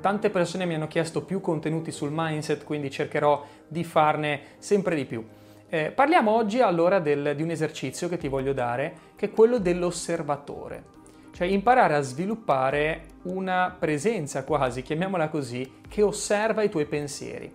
[0.00, 5.04] Tante persone mi hanno chiesto più contenuti sul mindset, quindi cercherò di farne sempre di
[5.04, 5.24] più.
[5.68, 9.58] Eh, parliamo oggi allora del, di un esercizio che ti voglio dare, che è quello
[9.58, 10.82] dell'osservatore,
[11.32, 17.54] cioè imparare a sviluppare una presenza quasi, chiamiamola così, che osserva i tuoi pensieri.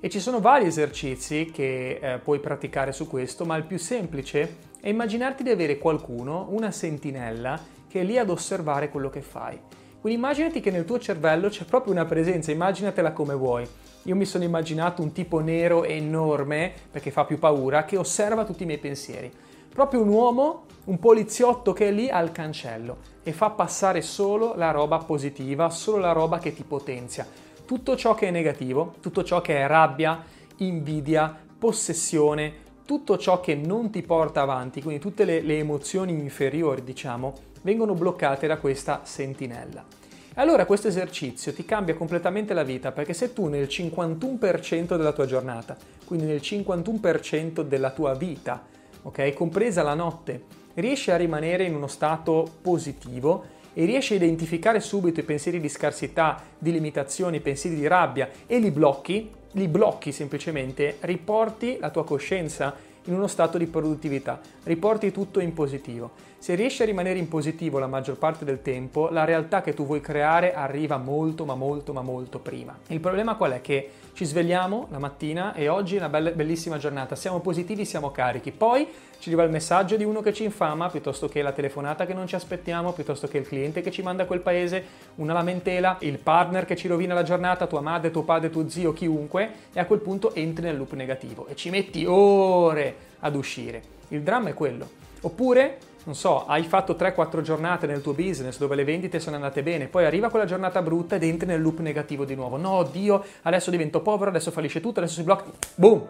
[0.00, 4.56] E ci sono vari esercizi che eh, puoi praticare su questo, ma il più semplice
[4.80, 9.60] è immaginarti di avere qualcuno, una sentinella, che è lì ad osservare quello che fai.
[10.02, 13.64] Quindi immaginati che nel tuo cervello c'è proprio una presenza, immaginatela come vuoi.
[14.02, 18.64] Io mi sono immaginato un tipo nero enorme, perché fa più paura, che osserva tutti
[18.64, 19.30] i miei pensieri.
[19.72, 24.72] Proprio un uomo, un poliziotto che è lì al cancello e fa passare solo la
[24.72, 27.24] roba positiva, solo la roba che ti potenzia.
[27.64, 30.20] Tutto ciò che è negativo, tutto ciò che è rabbia,
[30.56, 32.52] invidia, possessione,
[32.84, 37.94] tutto ciò che non ti porta avanti, quindi tutte le, le emozioni inferiori, diciamo, vengono
[37.94, 40.00] bloccate da questa sentinella.
[40.36, 45.26] Allora questo esercizio ti cambia completamente la vita perché se tu nel 51% della tua
[45.26, 48.64] giornata, quindi nel 51% della tua vita,
[49.02, 54.80] ok, compresa la notte, riesci a rimanere in uno stato positivo e riesci a identificare
[54.80, 59.68] subito i pensieri di scarsità, di limitazioni, i pensieri di rabbia e li blocchi, li
[59.68, 66.10] blocchi semplicemente, riporti la tua coscienza in uno stato di produttività, riporti tutto in positivo.
[66.38, 69.86] Se riesci a rimanere in positivo la maggior parte del tempo, la realtà che tu
[69.86, 72.76] vuoi creare arriva molto ma molto ma molto prima.
[72.88, 73.60] Il problema qual è?
[73.60, 78.10] Che ci svegliamo la mattina e oggi è una bella, bellissima giornata, siamo positivi, siamo
[78.10, 78.86] carichi, poi
[79.22, 82.26] ci arriva il messaggio di uno che ci infama, piuttosto che la telefonata che non
[82.26, 84.84] ci aspettiamo, piuttosto che il cliente che ci manda a quel paese,
[85.14, 88.92] una lamentela, il partner che ci rovina la giornata, tua madre, tuo padre, tuo zio,
[88.92, 93.80] chiunque, e a quel punto entri nel loop negativo e ci metti ore ad uscire.
[94.08, 94.90] Il dramma è quello.
[95.20, 99.62] Oppure non so, hai fatto 3-4 giornate nel tuo business dove le vendite sono andate
[99.62, 102.56] bene, poi arriva quella giornata brutta ed entri nel loop negativo di nuovo.
[102.56, 105.44] No, Dio, adesso divento povero, adesso fallisce tutto, adesso si blocca.
[105.76, 106.04] Boom!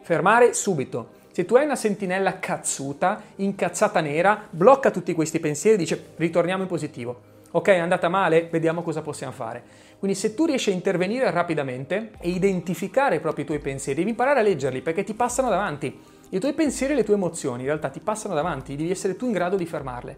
[0.00, 1.24] Fermare subito.
[1.36, 6.62] Se tu hai una sentinella cazzuta, incazzata nera, blocca tutti questi pensieri e dice ritorniamo
[6.62, 7.20] in positivo.
[7.50, 9.62] Ok, è andata male, vediamo cosa possiamo fare.
[9.98, 14.40] Quindi se tu riesci a intervenire rapidamente e identificare proprio i tuoi pensieri, devi imparare
[14.40, 16.00] a leggerli perché ti passano davanti.
[16.30, 19.26] I tuoi pensieri e le tue emozioni in realtà ti passano davanti, devi essere tu
[19.26, 20.16] in grado di fermarle.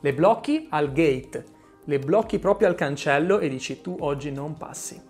[0.00, 1.44] Le blocchi al gate,
[1.84, 5.00] le blocchi proprio al cancello e dici tu oggi non passi.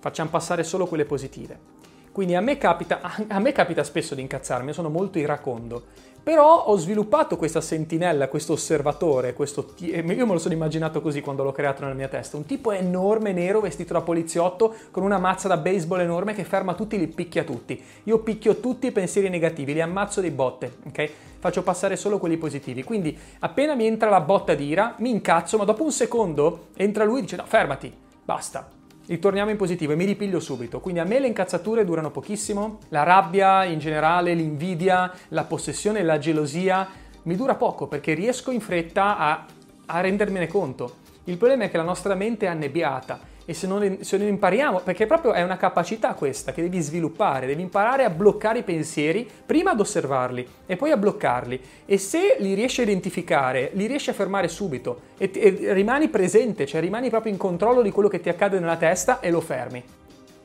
[0.00, 1.69] Facciamo passare solo quelle positive.
[2.12, 5.84] Quindi a me capita, a me capita spesso di incazzarmi, sono molto iracondo,
[6.22, 11.42] però ho sviluppato questa sentinella, questo osservatore, questo io me lo sono immaginato così quando
[11.42, 15.48] l'ho creato nella mia testa, un tipo enorme nero vestito da poliziotto con una mazza
[15.48, 17.82] da baseball enorme che ferma tutti e li picchia tutti.
[18.04, 21.10] Io picchio tutti i pensieri negativi, li ammazzo di botte, ok?
[21.38, 22.82] Faccio passare solo quelli positivi.
[22.82, 27.04] Quindi appena mi entra la botta di ira, mi incazzo, ma dopo un secondo entra
[27.04, 27.90] lui e dice no, fermati,
[28.22, 28.68] basta,
[29.06, 30.80] ritorniamo in positivo e mi ripiglio subito.
[30.80, 36.18] Quindi a me le incazzature durano pochissimo, la rabbia in generale, l'invidia, la possessione la
[36.18, 36.88] gelosia
[37.22, 39.44] mi dura poco perché riesco in fretta a,
[39.86, 40.96] a rendermene conto.
[41.24, 44.78] Il problema è che la nostra mente è annebbiata e se non, se non, impariamo,
[44.84, 49.28] perché proprio è una capacità questa che devi sviluppare, devi imparare a bloccare i pensieri,
[49.44, 54.08] prima ad osservarli e poi a bloccarli e se li riesci a identificare, li riesci
[54.08, 58.20] a fermare subito e, e rimani presente, cioè rimani proprio in controllo di quello che
[58.20, 59.82] ti accade nella testa e lo fermi.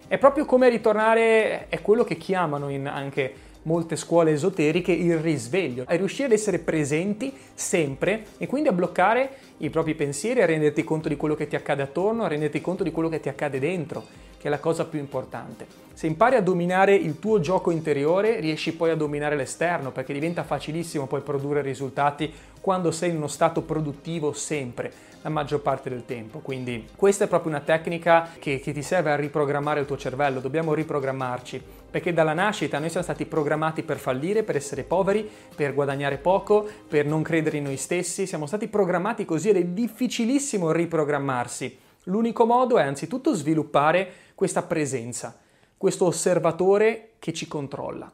[0.07, 3.33] È proprio come ritornare, è quello che chiamano in anche
[3.65, 9.29] molte scuole esoteriche il risveglio, è riuscire ad essere presenti sempre e quindi a bloccare
[9.57, 12.83] i propri pensieri, a renderti conto di quello che ti accade attorno, a renderti conto
[12.83, 14.03] di quello che ti accade dentro,
[14.45, 15.65] che è la cosa più importante.
[15.95, 20.43] Se impari a dominare il tuo gioco interiore, riesci poi a dominare l'esterno, perché diventa
[20.43, 26.05] facilissimo poi produrre risultati quando sei in uno stato produttivo sempre, la maggior parte del
[26.05, 26.41] tempo.
[26.41, 30.39] Quindi questa è proprio una tecnica che, che ti serve a riprogrammare il tuo cervello,
[30.41, 35.73] dobbiamo riprogrammarci, perché dalla nascita noi siamo stati programmati per fallire, per essere poveri, per
[35.73, 40.71] guadagnare poco, per non credere in noi stessi, siamo stati programmati così ed è difficilissimo
[40.71, 41.79] riprogrammarsi.
[42.07, 45.39] L'unico modo è anzitutto sviluppare questa presenza,
[45.77, 48.11] questo osservatore che ci controlla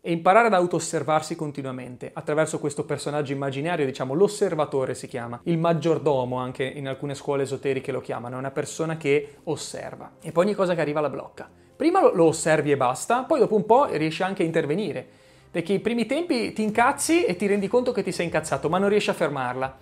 [0.00, 6.36] e imparare ad auto-osservarsi continuamente attraverso questo personaggio immaginario, diciamo l'osservatore si chiama, il maggiordomo
[6.36, 10.54] anche in alcune scuole esoteriche lo chiamano, è una persona che osserva e poi ogni
[10.54, 11.50] cosa che arriva la blocca.
[11.76, 15.06] Prima lo osservi e basta, poi dopo un po' riesci anche a intervenire,
[15.50, 18.78] perché i primi tempi ti incazzi e ti rendi conto che ti sei incazzato, ma
[18.78, 19.78] non riesci a fermarla.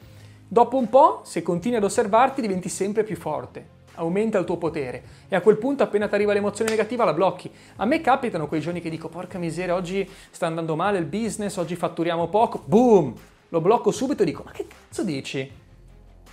[0.49, 5.02] Dopo un po', se continui ad osservarti, diventi sempre più forte, aumenta il tuo potere
[5.28, 7.50] e a quel punto appena ti arriva l'emozione negativa la blocchi.
[7.76, 11.56] A me capitano quei giorni che dico porca miseria, oggi sta andando male il business,
[11.56, 13.14] oggi fatturiamo poco, boom,
[13.50, 15.50] lo blocco subito e dico ma che cazzo dici?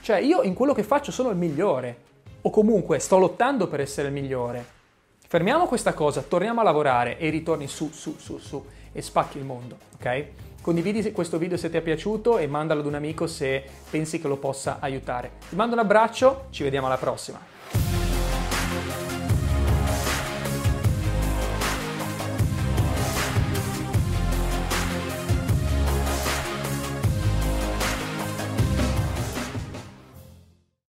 [0.02, 1.98] Cioè io in quello che faccio sono il migliore
[2.42, 4.82] o comunque sto lottando per essere il migliore.
[5.28, 9.46] Fermiamo questa cosa, torniamo a lavorare e ritorni su, su, su, su e spacchi il
[9.46, 10.26] mondo, ok?
[10.62, 14.30] Condividi questo video se ti è piaciuto e mandalo ad un amico se pensi che
[14.30, 15.32] lo possa aiutare.
[15.50, 17.53] Ti mando un abbraccio, ci vediamo alla prossima.